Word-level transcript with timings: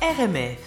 RMF. 0.00 0.58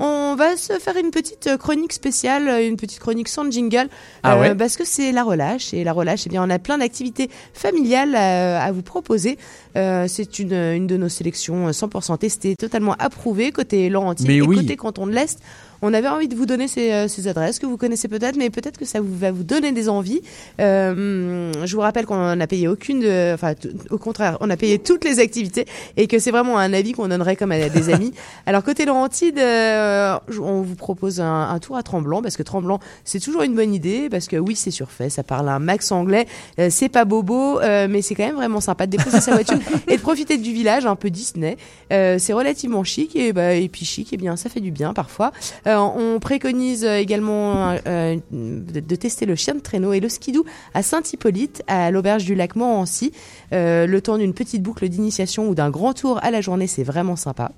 On 0.00 0.36
va 0.36 0.56
se 0.56 0.74
faire 0.78 0.96
une 0.96 1.10
petite 1.10 1.56
chronique 1.58 1.92
spéciale, 1.92 2.62
une 2.62 2.76
petite 2.76 3.00
chronique 3.00 3.26
sans 3.28 3.50
jingle, 3.50 3.88
Ah 4.22 4.36
euh, 4.36 4.40
ouais 4.40 4.54
parce 4.54 4.76
que 4.76 4.84
c'est 4.84 5.10
la 5.10 5.24
relâche 5.24 5.74
et 5.74 5.82
la 5.82 5.92
relâche, 5.92 6.22
eh 6.26 6.28
bien, 6.28 6.42
on 6.44 6.48
a 6.50 6.60
plein 6.60 6.78
d'activités 6.78 7.28
familiales 7.52 8.14
à, 8.14 8.62
à 8.62 8.70
vous 8.72 8.82
proposer. 8.82 9.38
Euh, 9.76 10.06
c'est 10.08 10.38
une, 10.38 10.52
une 10.52 10.86
de 10.86 10.96
nos 10.96 11.08
sélections 11.08 11.70
100% 11.70 12.16
testées, 12.18 12.54
totalement 12.56 12.94
approuvées 13.00 13.50
côté 13.50 13.88
Laurentine 13.90 14.28
Mais 14.28 14.36
et 14.36 14.42
oui. 14.42 14.56
côté 14.56 14.76
Canton 14.76 15.06
de 15.08 15.12
l'Est. 15.12 15.40
On 15.82 15.94
avait 15.94 16.08
envie 16.08 16.28
de 16.28 16.34
vous 16.34 16.46
donner 16.46 16.68
ces, 16.68 16.92
euh, 16.92 17.08
ces 17.08 17.28
adresses 17.28 17.58
que 17.58 17.66
vous 17.66 17.76
connaissez 17.76 18.08
peut-être, 18.08 18.36
mais 18.36 18.50
peut-être 18.50 18.78
que 18.78 18.84
ça 18.84 19.00
vous, 19.00 19.16
va 19.16 19.30
vous 19.32 19.44
donner 19.44 19.72
des 19.72 19.88
envies. 19.88 20.20
Euh, 20.60 21.52
je 21.64 21.74
vous 21.74 21.80
rappelle 21.82 22.06
qu'on 22.06 22.36
n'a 22.36 22.46
payé 22.46 22.68
aucune, 22.68 23.00
de- 23.00 23.32
enfin 23.34 23.54
au 23.90 23.98
contraire, 23.98 24.36
on 24.40 24.50
a 24.50 24.56
payé 24.56 24.78
toutes 24.78 25.04
les 25.04 25.18
activités 25.20 25.66
et 25.96 26.06
que 26.06 26.18
c'est 26.18 26.30
vraiment 26.30 26.58
un 26.58 26.72
avis 26.72 26.92
qu'on 26.92 27.08
donnerait 27.08 27.36
comme 27.36 27.52
à 27.52 27.68
des 27.68 27.88
amis. 27.92 28.12
Alors 28.46 28.62
côté 28.62 28.84
Laurentide, 28.84 29.38
euh, 29.38 30.16
on 30.40 30.62
vous 30.62 30.74
propose 30.74 31.20
un, 31.20 31.48
un 31.50 31.58
tour 31.58 31.76
à 31.76 31.82
Tremblant 31.82 32.22
parce 32.22 32.36
que 32.36 32.42
Tremblant 32.42 32.80
c'est 33.04 33.20
toujours 33.20 33.42
une 33.42 33.54
bonne 33.54 33.74
idée 33.74 34.08
parce 34.10 34.26
que 34.26 34.36
oui 34.36 34.56
c'est 34.56 34.70
surfait, 34.70 35.10
ça 35.10 35.22
parle 35.22 35.48
un 35.48 35.58
max 35.58 35.92
anglais, 35.92 36.26
euh, 36.58 36.68
c'est 36.70 36.88
pas 36.88 37.04
bobo, 37.04 37.60
euh, 37.60 37.86
mais 37.88 38.02
c'est 38.02 38.14
quand 38.14 38.26
même 38.26 38.36
vraiment 38.36 38.60
sympa 38.60 38.86
de 38.86 38.96
déposer 38.96 39.20
sa 39.20 39.32
voiture 39.32 39.58
et 39.88 39.96
de 39.96 40.02
profiter 40.02 40.38
du 40.38 40.52
village 40.52 40.86
un 40.86 40.96
peu 40.96 41.10
Disney. 41.10 41.56
Euh, 41.92 42.16
c'est 42.18 42.32
relativement 42.32 42.84
chic 42.84 43.14
et, 43.16 43.32
bah, 43.32 43.54
et 43.54 43.68
puis 43.68 43.84
chic, 43.84 44.12
et 44.12 44.16
bien 44.16 44.36
ça 44.36 44.48
fait 44.48 44.60
du 44.60 44.70
bien 44.70 44.92
parfois. 44.92 45.32
Euh, 45.68 45.76
on 45.76 46.18
préconise 46.18 46.84
euh, 46.84 46.96
également 46.96 47.76
euh, 47.86 48.16
de, 48.30 48.96
tester 48.96 49.26
le 49.26 49.34
chien 49.34 49.54
de 49.54 49.60
traîneau 49.60 49.92
et 49.92 50.00
le 50.00 50.08
skidoo 50.08 50.44
à 50.72 50.82
Saint-Hippolyte, 50.82 51.62
à 51.66 51.90
l'auberge 51.90 52.24
du 52.24 52.34
lac 52.34 52.56
Morancy. 52.56 53.12
Le 53.52 53.98
temps 53.98 54.18
d'une 54.18 54.34
petite 54.34 54.62
boucle 54.62 54.88
d'initiation 54.88 55.48
ou 55.48 55.54
d'un 55.54 55.70
grand 55.70 55.92
tour 55.92 56.18
à 56.22 56.30
la 56.30 56.40
journée, 56.40 56.66
c'est 56.66 56.84
vraiment 56.84 57.16
sympa. 57.16 57.52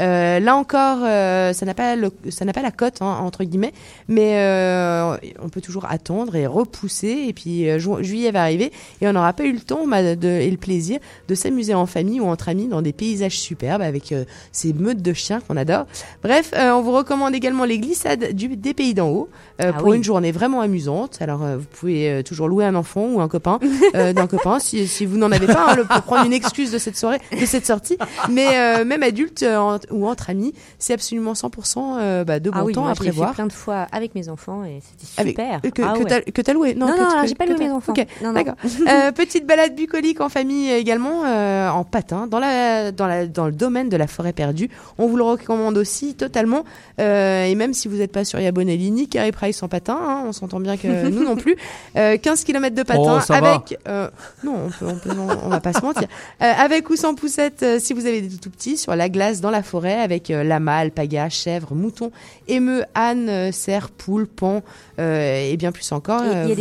Euh, 0.00 0.40
là 0.40 0.56
encore, 0.56 0.98
euh, 1.04 1.52
ça 1.52 1.66
n'a 1.66 1.74
pas 1.74 1.94
le- 1.94 2.10
ça 2.30 2.44
n'a 2.44 2.52
pas 2.52 2.62
la 2.62 2.70
cote 2.70 3.02
hein, 3.02 3.18
entre 3.20 3.44
guillemets, 3.44 3.72
mais 4.08 4.38
euh, 4.38 5.16
on 5.42 5.48
peut 5.48 5.60
toujours 5.60 5.84
attendre 5.88 6.34
et 6.36 6.46
repousser. 6.46 7.24
Et 7.28 7.32
puis 7.32 7.66
ju- 7.78 8.02
juillet 8.02 8.30
va 8.30 8.42
arriver 8.42 8.72
et 9.00 9.06
on 9.08 9.12
n'aura 9.12 9.32
pas 9.32 9.44
eu 9.44 9.52
le 9.52 9.60
temps 9.60 9.86
de, 9.86 10.28
et 10.28 10.50
le 10.50 10.56
plaisir 10.56 10.98
de 11.28 11.34
s'amuser 11.34 11.74
en 11.74 11.86
famille 11.86 12.20
ou 12.20 12.26
entre 12.26 12.48
amis 12.48 12.66
dans 12.68 12.82
des 12.82 12.92
paysages 12.92 13.38
superbes 13.38 13.82
avec 13.82 14.14
ces 14.52 14.72
meutes 14.72 15.02
de 15.02 15.12
chiens 15.12 15.40
qu'on 15.46 15.56
adore. 15.56 15.84
Bref, 16.22 16.52
euh, 16.54 16.70
on 16.72 16.82
vous 16.82 16.92
recommande 16.92 17.34
également 17.34 17.64
les 17.64 17.78
glissades 17.78 18.32
du, 18.32 18.56
des 18.56 18.74
pays 18.74 18.94
d'en 18.94 19.08
haut 19.08 19.28
Ah 19.58 19.72
pour 19.74 19.88
oui. 19.88 19.96
une 19.98 20.04
journée 20.04 20.32
vraiment 20.32 20.60
amusante. 20.62 21.18
Alors 21.20 21.42
euh, 21.44 21.56
vous 21.58 21.66
pouvez 21.78 22.22
toujours 22.24 22.48
louer 22.48 22.64
un 22.64 22.74
enfant 22.74 23.06
ou 23.06 23.20
un 23.20 23.28
copain 23.28 23.58
euh, 23.94 24.12
d'un 24.12 24.26
copain 24.26 24.58
si, 24.58 24.86
si 24.88 25.04
vous 25.06 25.18
n'en 25.18 25.30
avez 25.32 25.46
pas, 25.46 25.72
hein, 25.72 25.76
le- 25.76 25.84
pour 25.84 26.02
prendre 26.02 26.24
une 26.24 26.32
excuse 26.32 26.72
de 26.72 26.78
cette 26.78 26.96
soirée, 26.96 27.18
de 27.38 27.46
cette 27.46 27.66
sortie. 27.66 27.98
Mais 28.30 28.46
euh, 28.54 28.84
même 28.84 29.02
adulte 29.02 29.42
en- 29.42 29.78
ou 29.90 30.06
entre 30.06 30.30
amis, 30.30 30.52
c'est 30.78 30.92
absolument 30.94 31.32
100% 31.34 31.96
euh, 31.98 32.24
bah, 32.24 32.40
de 32.40 32.50
bon 32.50 32.56
ah 32.60 32.64
oui, 32.64 32.72
temps 32.72 32.82
moi, 32.82 32.90
à 32.90 32.94
fait 32.94 33.04
prévoir. 33.04 33.32
plein 33.34 33.46
de 33.46 33.52
fois 33.52 33.86
avec 33.92 34.14
mes 34.14 34.28
enfants 34.28 34.64
et 34.64 34.80
c'était 34.82 35.28
super. 35.30 35.60
que, 35.60 35.82
Ah 35.82 35.94
que 35.94 36.04
ouais. 36.04 36.42
t'as- 36.42 36.52
loué 36.52 36.74
Non, 36.74 36.86
non, 36.88 36.94
que- 37.22 37.26
j'ai 37.28 37.34
pas 37.34 37.46
loué 37.46 37.56
mes 37.58 37.70
enfants. 37.70 37.92
Non, 38.22 38.28
non. 38.28 38.32
d'accord. 38.32 38.54
Euh, 38.64 39.12
petite 39.12 39.46
balade 39.46 39.74
bucolique 39.74 40.20
en 40.20 40.28
famille 40.28 40.70
également 40.70 41.24
euh, 41.24 41.68
en 41.68 41.84
patin 41.84 42.26
dans 42.26 42.38
la 42.38 42.92
dans 42.92 43.06
la 43.06 43.26
dans 43.26 43.46
le 43.46 43.52
domaine 43.52 43.88
de 43.88 43.96
la 43.96 44.06
forêt 44.06 44.32
perdue. 44.32 44.68
On 44.98 45.06
vous 45.06 45.16
le 45.16 45.22
recommande 45.22 45.76
aussi 45.76 46.14
totalement. 46.14 46.64
Euh, 47.00 47.44
et 47.44 47.54
même 47.54 47.72
si 47.72 47.88
vous 47.88 47.96
n'êtes 47.96 48.12
pas 48.12 48.24
sur 48.24 48.38
Yabonelli 48.40 48.90
ni 48.90 49.08
Carré 49.08 49.32
Price 49.32 49.62
en 49.62 49.68
patin, 49.68 49.98
hein, 50.00 50.22
on 50.26 50.32
s'entend 50.32 50.60
bien 50.60 50.76
que 50.76 50.86
nous 51.08 51.22
non 51.24 51.36
plus. 51.36 51.56
Euh, 51.96 52.16
15 52.16 52.44
km 52.44 52.74
de 52.74 52.82
patin 52.82 53.00
Oh, 53.28 53.32
avec 53.32 53.78
euh, 53.88 54.08
non, 54.44 54.54
on 54.66 54.70
peut, 54.70 54.86
on 54.86 54.96
peut 54.96 55.14
non, 55.14 55.28
on 55.44 55.48
va 55.48 55.60
pas 55.60 55.72
se 55.72 55.80
mentir. 55.80 56.08
Euh, 56.42 56.52
avec 56.58 56.90
ou 56.90 56.96
sans 56.96 57.14
poussette 57.14 57.62
euh, 57.62 57.78
si 57.78 57.92
vous 57.92 58.06
avez 58.06 58.20
des 58.22 58.28
tout, 58.28 58.38
tout 58.38 58.50
petits 58.50 58.76
sur 58.76 58.94
la 58.94 59.08
glace 59.08 59.40
dans 59.40 59.50
la 59.50 59.62
forêt 59.62 59.69
avec 59.78 60.30
euh, 60.30 60.42
lama, 60.44 60.76
alpaga, 60.78 61.28
chèvre, 61.28 61.74
mouton, 61.74 62.10
émeu, 62.48 62.84
âne, 62.94 63.28
euh, 63.28 63.52
cerf, 63.52 63.90
poule, 63.90 64.26
pan 64.26 64.62
euh, 64.98 65.50
et 65.50 65.56
bien 65.56 65.72
plus 65.72 65.90
encore. 65.92 66.22
Il 66.24 66.30
y 66.30 66.34
a- 66.34 66.36
Euh, 66.38 66.52
a 66.52 66.54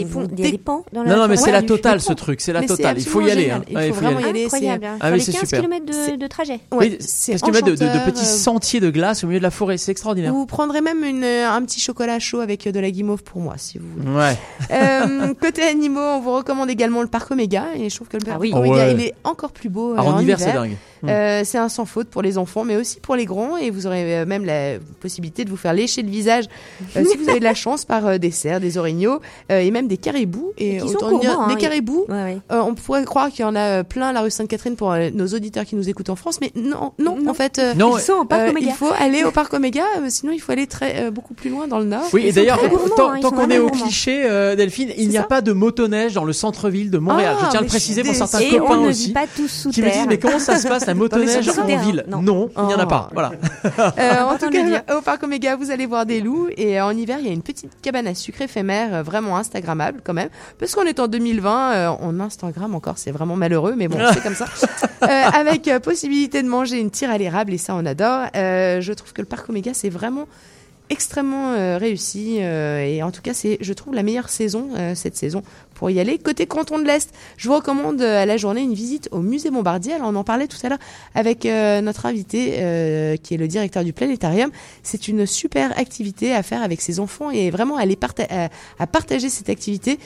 des 0.52 0.58
pans 0.58 0.84
dans 0.94 1.04
la 1.04 1.10
Non, 1.10 1.18
non, 1.18 1.28
mais 1.28 1.36
forêt 1.36 1.46
c'est 1.48 1.52
la 1.52 1.62
totale 1.64 2.02
ce 2.02 2.14
truc, 2.14 2.42
c'est 2.42 2.54
la 2.54 2.64
totale. 2.64 2.98
Il 2.98 3.06
faut 3.06 3.22
y 3.22 3.32
aller. 3.32 3.50
hein. 3.52 3.64
Il 3.70 3.76
Ouais, 3.76 3.90
faut 3.92 4.02
y 4.02 4.04
vraiment 4.04 4.18
aller. 4.20 4.28
y 4.28 4.30
aller. 4.30 4.44
Incroyable. 4.46 4.88
Ah 5.02 5.10
c'est 5.20 5.32
15 5.34 5.42
super. 5.42 5.62
km 5.62 5.86
de, 6.18 6.28
trajet. 6.28 6.54
Ouais, 6.72 6.78
Oui, 6.90 6.98
c'est 7.00 7.34
15 7.34 7.42
km 7.42 7.66
de, 7.66 7.72
de- 7.72 7.76
de 7.78 7.84
enchanteur, 7.86 8.06
petits 8.14 8.26
sentiers 8.26 8.80
de 8.80 8.90
glace 8.90 9.24
au 9.24 9.28
milieu 9.28 9.40
de 9.40 9.44
la 9.44 9.52
forêt, 9.52 9.78
c'est 9.78 9.92
extraordinaire. 9.92 10.34
Vous 10.34 10.46
prendrez 10.46 10.82
même 10.82 11.04
une, 11.04 11.24
un 11.24 11.62
petit 11.64 11.80
chocolat 11.80 12.20
chaud 12.20 12.40
avec 12.40 12.68
de 12.68 12.80
la 12.80 12.92
guimauve 12.92 13.24
pour 13.24 13.42
moi, 13.42 13.56
si 13.58 13.78
vous 13.78 13.88
voulez. 13.98 14.16
Ouais. 14.16 14.38
Euh, 14.72 15.34
côté 15.42 15.64
animaux, 15.64 16.00
on 16.00 16.20
vous 16.22 16.34
recommande 16.34 16.70
également 16.70 17.02
le 17.02 17.08
parc 17.08 17.32
Oméga. 17.32 17.66
Et 17.76 17.90
je 17.90 17.96
trouve 17.96 18.08
que 18.08 18.18
le 18.18 18.24
parc 18.26 18.38
Ah 18.38 18.40
oui. 18.40 18.52
Oméga, 18.54 18.84
Ah 18.84 18.92
il 18.92 19.02
est 19.02 19.14
encore 19.24 19.52
plus 19.52 19.70
beau 19.70 19.94
Alors, 19.94 20.16
en 20.16 20.20
hiver, 20.20 20.40
c'est 20.40 20.54
dingue. 20.54 20.76
Euh, 21.06 21.42
c'est 21.46 21.58
un 21.58 21.70
sans 21.70 21.86
faute 21.86 22.10
pour 22.10 22.22
les 22.22 22.38
enfants, 22.38 22.64
mais 22.66 22.76
aussi 22.76 22.99
pour 23.02 23.16
les 23.16 23.26
grands. 23.26 23.58
Et 23.58 23.70
vous 23.70 23.88
aurez 23.88 24.20
euh, 24.20 24.26
même 24.26 24.46
la 24.46 24.74
possibilité 25.02 25.46
de 25.46 25.50
vous 25.50 25.58
faire 25.58 25.74
lécher 25.74 26.02
le 26.02 26.10
visage, 26.10 26.46
euh, 26.96 27.04
si 27.06 27.18
vous 27.18 27.30
avez 27.30 27.40
de 27.40 27.44
la 27.44 27.54
chance, 27.54 27.86
par 27.86 28.06
euh, 28.08 28.18
des 28.18 28.32
cerfs, 28.32 28.60
des 28.60 28.78
orignaux 28.78 29.20
euh, 29.52 29.60
et 29.60 29.72
même 29.72 29.88
des 29.88 29.98
caribous. 29.98 30.52
Et, 30.58 30.76
Et 30.76 30.80
qui 30.80 30.90
sont 30.90 30.96
autant 30.98 31.20
dire, 31.20 31.40
hein, 31.40 31.48
des 31.48 31.56
caribous. 31.56 32.06
Ouais, 32.10 32.16
ouais. 32.16 32.38
euh, 32.52 32.62
on 32.62 32.76
pourrait 32.76 33.04
croire 33.06 33.30
qu'il 33.30 33.42
y 33.42 33.46
en 33.46 33.56
a 33.56 33.80
euh, 33.80 33.84
plein 33.84 34.08
à 34.10 34.14
la 34.14 34.22
rue 34.22 34.32
Sainte-Catherine 34.32 34.76
pour 34.76 34.92
euh, 34.92 35.10
nos 35.14 35.28
auditeurs 35.28 35.66
qui 35.66 35.76
nous 35.76 35.90
écoutent 35.90 36.10
en 36.10 36.16
France, 36.16 36.40
mais 36.42 36.52
non, 36.56 36.94
non, 37.00 37.18
Non. 37.22 37.32
en 37.32 37.34
fait, 37.34 37.60
euh, 37.60 37.74
Non, 37.74 37.98
Ils 37.98 38.02
sont 38.02 38.14
au 38.14 38.26
parc 38.26 38.42
euh, 38.42 38.50
Oméga. 38.52 38.68
il 38.70 38.74
faut 38.74 38.92
aller 39.00 39.24
au 39.24 39.32
parc 39.32 39.54
Oméga, 39.54 39.84
euh, 40.00 40.06
sinon 40.10 40.32
il 40.34 40.40
faut 40.40 40.52
aller 40.52 40.68
très 40.68 41.04
euh, 41.06 41.12
beaucoup 41.12 41.34
plus 41.34 41.50
loin 41.50 41.68
dans 41.68 41.80
le 41.80 41.86
nord. 41.86 42.04
Oui, 42.14 42.26
et 42.26 42.32
d'ailleurs, 42.32 42.60
tant, 42.96 43.12
hein, 43.12 43.20
tant 43.22 43.32
qu'on 43.32 43.50
est 43.50 43.60
au 43.60 43.70
cliché, 43.70 44.24
euh, 44.26 44.56
Delphine, 44.56 44.92
il 44.98 45.10
n'y 45.10 45.18
a 45.18 45.24
pas 45.24 45.42
de 45.42 45.52
motoneige 45.52 46.14
dans 46.14 46.26
le 46.26 46.34
centre-ville 46.34 46.92
de 46.92 46.98
Montréal. 46.98 47.36
Ah, 47.40 47.44
je 47.46 47.50
tiens 47.52 47.60
à 47.60 47.64
le 47.64 47.68
préciser 47.68 48.04
pour 48.04 48.14
certains 48.16 48.40
copains 48.50 48.80
aussi. 48.80 49.14
Qui 49.72 49.82
me 49.82 49.90
disent, 49.92 50.06
mais 50.08 50.18
comment 50.20 50.40
ça 50.40 50.58
se 50.58 50.68
passe 50.68 50.86
la 50.86 50.94
motoneige 50.96 51.48
en 51.50 51.66
ville? 51.66 52.04
non. 52.08 52.22
Non, 52.22 52.50
il 52.58 52.64
n'y 52.66 52.74
en 52.74 52.80
a 52.80 52.86
Oh. 52.92 53.08
Voilà. 53.14 53.32
Euh, 53.78 54.22
en 54.24 54.38
tout 54.38 54.50
cas, 54.50 54.98
au 54.98 55.02
parc 55.02 55.24
Oméga, 55.24 55.56
vous 55.56 55.72
allez 55.72 55.86
voir 55.86 56.06
des 56.06 56.22
loups 56.22 56.48
et 56.56 56.80
euh, 56.80 56.86
en 56.86 56.92
hiver, 56.92 57.18
il 57.20 57.28
y 57.28 57.30
a 57.30 57.34
une 57.34 57.42
petite 57.42 57.82
cabane 57.82 58.08
à 58.08 58.16
sucre 58.16 58.42
éphémère, 58.42 58.94
euh, 58.94 59.04
vraiment 59.04 59.38
instagrammable 59.38 60.02
quand 60.04 60.14
même, 60.14 60.30
parce 60.58 60.76
qu'on 60.76 60.86
est 60.86 61.00
en 61.00 61.08
2020, 61.08 61.72
euh, 61.74 61.92
on 62.02 62.20
Instagram 62.20 62.76
encore, 62.76 62.98
c'est 62.98 63.12
vraiment 63.12 63.36
malheureux, 63.36 63.76
mais 63.78 63.88
bon, 63.88 64.00
c'est 64.14 64.24
comme 64.24 64.36
ça. 64.36 64.46
Avec 65.02 65.70
possibilité 65.84 66.44
de 66.44 66.48
manger 66.48 66.80
une 66.80 66.92
tire 66.92 67.10
à 67.10 67.18
l'érable 67.18 67.54
et 67.54 67.58
ça, 67.58 67.76
on 67.76 67.86
adore. 67.86 68.28
Je 68.34 68.94
trouve 68.94 69.14
que 69.14 69.22
le 69.22 69.28
parc 69.28 69.50
Oméga, 69.50 69.74
c'est 69.74 69.90
vraiment 69.90 70.28
extrêmement 70.90 71.52
euh, 71.54 71.78
réussi 71.78 72.38
euh, 72.40 72.84
et 72.84 73.04
en 73.04 73.12
tout 73.12 73.22
cas 73.22 73.34
c'est 73.34 73.58
je 73.62 73.74
trouve 73.74 73.94
la 73.94 74.04
meilleure 74.04 74.30
saison 74.30 74.70
euh, 74.78 74.96
cette 74.96 75.16
saison 75.16 75.44
pour 75.76 75.90
y 75.90 76.00
aller. 76.00 76.18
Côté 76.18 76.46
canton 76.46 76.80
de 76.80 76.84
l'Est 76.86 77.14
je 77.38 77.48
vous 77.48 77.56
recommande 77.56 78.02
euh, 78.02 78.24
à 78.24 78.26
la 78.26 78.38
journée 78.38 78.62
une 78.62 78.74
visite 78.74 79.08
au 79.12 79.20
musée 79.20 79.50
Bombardier. 79.52 79.94
Alors 79.94 80.10
on 80.10 80.16
en 80.16 80.24
parlait 80.24 80.48
tout 80.48 80.58
à 80.64 80.70
l'heure 80.70 80.80
avec 81.16 81.46
euh, 81.46 81.82
notre 81.82 82.06
invité 82.06 82.56
euh, 82.58 83.18
qui 83.18 83.34
est 83.34 83.38
le 83.38 83.48
directeur 83.48 83.84
du 83.84 83.94
planétarium. 83.94 84.52
C'est 84.84 85.08
une 85.08 85.26
super 85.26 85.78
activité 85.78 86.34
à 86.34 86.44
faire 86.44 86.64
avec 86.64 86.82
ses 86.82 87.00
enfants 87.00 87.30
et 87.32 87.50
vraiment 87.50 87.78
parta- 87.96 88.28
à, 88.30 88.50
à 88.80 88.88
partager 88.88 89.30
cette 89.30 89.50
activité 89.50 90.00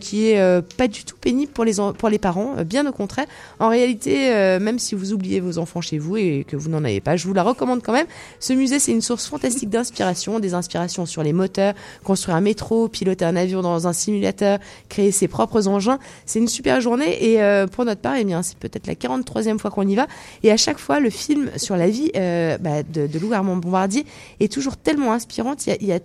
qui 0.00 0.26
est 0.26 0.62
pas 0.76 0.88
du 0.88 1.04
tout 1.04 1.16
pénible 1.20 1.52
pour 1.52 1.64
les 1.64 1.74
pour 1.98 2.08
les 2.08 2.18
parents 2.18 2.56
bien 2.64 2.86
au 2.86 2.92
contraire. 2.92 3.26
En 3.58 3.68
réalité 3.68 4.30
même 4.60 4.78
si 4.78 4.94
vous 4.94 5.12
oubliez 5.12 5.40
vos 5.40 5.58
enfants 5.58 5.80
chez 5.80 5.98
vous 5.98 6.16
et 6.16 6.44
que 6.48 6.56
vous 6.56 6.68
n'en 6.70 6.84
avez 6.84 7.00
pas 7.00 7.16
je 7.16 7.26
vous 7.26 7.34
la 7.34 7.42
recommande 7.42 7.82
quand 7.82 7.92
même. 7.92 8.06
Ce 8.40 8.52
musée, 8.52 8.78
c'est 8.78 8.92
une 8.92 9.02
source 9.02 9.26
fantastique 9.26 9.70
d'inspiration, 9.70 10.21
des 10.40 10.54
inspirations 10.54 11.06
sur 11.06 11.22
les 11.22 11.32
moteurs, 11.32 11.74
construire 12.04 12.36
un 12.36 12.40
métro, 12.40 12.88
piloter 12.88 13.24
un 13.24 13.36
avion 13.36 13.62
dans 13.62 13.86
un 13.86 13.92
simulateur, 13.92 14.58
créer 14.88 15.12
ses 15.12 15.28
propres 15.28 15.68
engins. 15.68 15.98
C'est 16.26 16.38
une 16.38 16.48
super 16.48 16.80
journée 16.80 17.32
et 17.32 17.42
euh, 17.42 17.66
pour 17.66 17.84
notre 17.84 18.00
part, 18.00 18.14
bien, 18.24 18.42
c'est 18.42 18.58
peut-être 18.58 18.86
la 18.86 18.94
43e 18.94 19.58
fois 19.58 19.70
qu'on 19.70 19.86
y 19.86 19.94
va. 19.94 20.06
Et 20.42 20.50
à 20.50 20.56
chaque 20.56 20.78
fois, 20.78 21.00
le 21.00 21.10
film 21.10 21.50
sur 21.56 21.76
la 21.76 21.88
vie 21.88 22.10
euh, 22.16 22.58
bah, 22.58 22.82
de, 22.82 23.06
de 23.06 23.32
Armand 23.32 23.56
Bombardier 23.56 24.04
est 24.40 24.52
toujours 24.52 24.76
tellement 24.76 25.12
inspirante. 25.12 25.66
Il 25.66 25.86
y 25.86 25.92
a, 25.92 25.98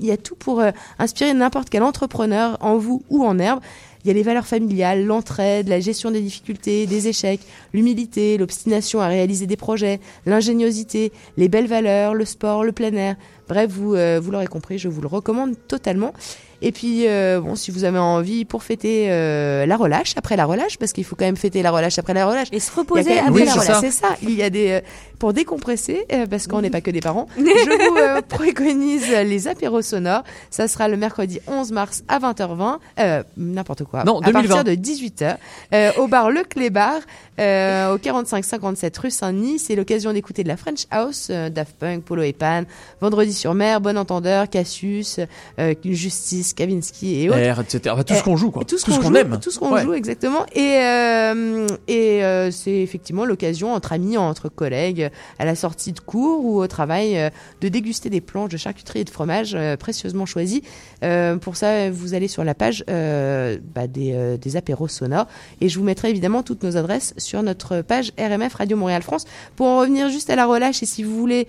y 0.00 0.10
a 0.10 0.16
tout 0.16 0.36
pour 0.36 0.60
euh, 0.60 0.70
inspirer 0.98 1.34
n'importe 1.34 1.68
quel 1.70 1.82
entrepreneur, 1.82 2.56
en 2.60 2.76
vous 2.76 3.02
ou 3.10 3.24
en 3.24 3.38
herbe. 3.38 3.60
Il 4.04 4.08
y 4.08 4.10
a 4.10 4.14
les 4.14 4.22
valeurs 4.22 4.46
familiales, 4.46 5.04
l'entraide, 5.04 5.68
la 5.68 5.80
gestion 5.80 6.10
des 6.10 6.20
difficultés, 6.20 6.86
des 6.86 7.08
échecs, 7.08 7.40
l'humilité, 7.74 8.38
l'obstination 8.38 9.00
à 9.00 9.08
réaliser 9.08 9.46
des 9.46 9.56
projets, 9.56 10.00
l'ingéniosité, 10.24 11.12
les 11.36 11.48
belles 11.48 11.66
valeurs, 11.66 12.14
le 12.14 12.24
sport, 12.24 12.64
le 12.64 12.72
plein 12.72 12.92
air. 12.94 13.16
Bref, 13.48 13.70
vous, 13.70 13.94
euh, 13.94 14.20
vous 14.22 14.30
l'aurez 14.30 14.46
compris, 14.46 14.78
je 14.78 14.88
vous 14.88 15.02
le 15.02 15.08
recommande 15.08 15.54
totalement. 15.68 16.14
Et 16.62 16.72
puis, 16.72 17.06
euh, 17.08 17.40
bon, 17.40 17.54
si 17.54 17.70
vous 17.70 17.84
avez 17.84 17.98
envie 17.98 18.44
pour 18.44 18.62
fêter 18.62 19.06
euh, 19.10 19.64
la 19.66 19.76
relâche, 19.76 20.12
après 20.16 20.36
la 20.36 20.44
relâche, 20.44 20.78
parce 20.78 20.92
qu'il 20.92 21.04
faut 21.04 21.16
quand 21.16 21.24
même 21.24 21.36
fêter 21.36 21.62
la 21.62 21.70
relâche 21.70 21.98
après 21.98 22.14
la 22.14 22.26
relâche. 22.26 22.48
Et 22.52 22.60
se 22.60 22.70
reposer 22.74 23.18
après 23.18 23.30
Oui, 23.32 23.44
la 23.44 23.52
c'est 23.52 23.58
relâche. 23.60 23.74
ça. 23.74 23.80
c'est 23.80 23.90
ça. 23.90 24.08
Il 24.22 24.32
y 24.34 24.42
a 24.42 24.50
des 24.50 24.70
euh, 24.70 24.80
pour 25.18 25.32
décompresser 25.34 26.06
euh, 26.12 26.26
parce 26.26 26.46
qu'on 26.46 26.62
n'est 26.62 26.70
pas 26.70 26.80
que 26.80 26.90
des 26.90 27.00
parents. 27.00 27.26
Je 27.36 27.42
vous 27.90 27.96
euh, 27.96 28.20
préconise 28.22 29.08
les 29.10 29.48
apéros 29.48 29.82
sonores. 29.82 30.22
Ça 30.50 30.66
sera 30.68 30.88
le 30.88 30.96
mercredi 30.96 31.40
11 31.46 31.72
mars 31.72 32.02
à 32.08 32.18
20h20, 32.18 32.78
euh, 32.98 33.22
n'importe 33.36 33.84
quoi. 33.84 34.04
Non, 34.04 34.20
à 34.20 34.26
2020. 34.32 34.48
partir 34.48 34.64
de 34.64 34.72
18h 34.80 35.36
euh, 35.74 35.92
au 35.98 36.08
bar 36.08 36.30
Le 36.30 36.42
Clébar 36.42 37.00
euh, 37.38 37.94
au 37.94 37.98
45 37.98 38.44
57 38.44 38.96
rue 38.98 39.10
Saint-Denis. 39.10 39.58
C'est 39.58 39.76
l'occasion 39.76 40.12
d'écouter 40.12 40.42
de 40.42 40.48
la 40.48 40.56
French 40.56 40.86
House, 40.90 41.28
euh, 41.30 41.48
Daft 41.50 41.76
Punk, 41.78 42.02
Polo 42.04 42.22
et 42.22 42.32
Pan, 42.32 42.64
Vendredi 43.00 43.32
sur 43.32 43.54
mer, 43.54 43.80
Bon 43.80 43.96
Entendeur, 43.98 44.48
Cassius, 44.48 45.20
euh, 45.58 45.74
Justice, 45.84 46.49
Kavinsky 46.54 47.22
et 47.22 47.30
autres. 47.30 47.38
R, 47.38 47.60
etc. 47.60 47.80
Enfin, 47.92 48.02
tout 48.02 48.14
ce 48.14 48.22
qu'on 48.22 48.36
joue, 48.36 48.50
quoi. 48.50 48.64
Tout 48.64 48.78
ce 48.78 48.84
qu'on 48.86 49.00
joue, 49.00 49.16
aime. 49.16 49.38
tout 49.40 49.50
ce 49.50 49.58
qu'on 49.58 49.72
Ouais. 49.72 49.82
joue 49.82 49.94
exactement. 49.94 50.44
Et 50.54 50.76
euh, 50.80 51.66
et 51.88 52.24
euh, 52.24 52.50
c'est 52.50 52.78
effectivement 52.82 53.24
l'occasion 53.24 53.72
entre 53.72 53.92
amis, 53.92 54.16
entre 54.16 54.48
collègues, 54.48 55.10
à 55.38 55.44
la 55.44 55.54
sortie 55.54 55.92
de 55.92 56.00
cours 56.00 56.44
ou 56.44 56.60
au 56.60 56.66
travail, 56.66 57.18
euh, 57.18 57.30
de 57.60 57.68
déguster 57.68 58.10
des 58.10 58.20
planches 58.20 58.50
de 58.50 58.56
charcuterie 58.56 59.00
et 59.00 59.04
de 59.04 59.10
fromage 59.10 59.56
précieusement 59.78 60.26
choisis. 60.26 60.60
Euh, 61.04 61.36
pour 61.36 61.56
ça, 61.56 61.90
vous 61.90 62.14
allez 62.14 62.28
sur 62.28 62.44
la 62.44 62.54
page 62.54 62.84
bah, 62.88 63.86
des, 63.88 64.36
des 64.40 64.56
apéros 64.56 64.88
sonores 64.88 65.26
et 65.60 65.68
je 65.68 65.78
vous 65.78 65.84
mettrai 65.84 66.10
évidemment 66.10 66.42
toutes 66.42 66.62
nos 66.62 66.76
adresses 66.76 67.14
sur 67.16 67.42
notre 67.42 67.82
page 67.82 68.12
RMF 68.18 68.54
Radio 68.54 68.76
Montréal 68.76 69.02
France. 69.02 69.24
Pour 69.56 69.66
en 69.66 69.78
revenir 69.80 70.08
juste 70.10 70.30
à 70.30 70.36
la 70.36 70.46
relâche 70.46 70.82
et 70.82 70.86
si 70.86 71.02
vous 71.02 71.16
voulez 71.16 71.46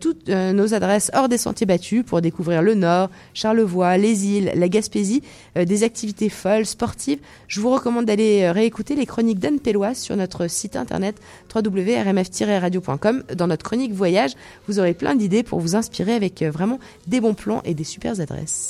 toutes 0.00 0.28
nos 0.28 0.74
adresses 0.74 1.10
hors 1.14 1.28
des 1.28 1.38
sentiers 1.38 1.66
battus 1.66 2.04
pour 2.04 2.20
découvrir 2.20 2.62
le 2.62 2.74
Nord, 2.74 3.10
Charlevoix, 3.34 3.96
les 3.96 4.26
îles, 4.26 4.39
la 4.40 4.68
Gaspésie, 4.68 5.22
euh, 5.56 5.64
des 5.64 5.82
activités 5.82 6.28
folles, 6.28 6.66
sportives, 6.66 7.18
je 7.48 7.60
vous 7.60 7.70
recommande 7.70 8.06
d'aller 8.06 8.42
euh, 8.42 8.52
réécouter 8.52 8.94
les 8.94 9.06
chroniques 9.06 9.38
d'Anne 9.38 9.60
Pellois 9.60 9.94
sur 9.94 10.16
notre 10.16 10.48
site 10.48 10.76
internet 10.76 11.16
www.rmf-radio.com. 11.54 13.24
Dans 13.34 13.46
notre 13.46 13.64
chronique 13.64 13.92
voyage, 13.92 14.32
vous 14.68 14.78
aurez 14.78 14.94
plein 14.94 15.14
d'idées 15.14 15.42
pour 15.42 15.60
vous 15.60 15.76
inspirer 15.76 16.14
avec 16.14 16.42
euh, 16.42 16.50
vraiment 16.50 16.78
des 17.06 17.20
bons 17.20 17.34
plans 17.34 17.62
et 17.64 17.74
des 17.74 17.84
super 17.84 18.20
adresses. 18.20 18.68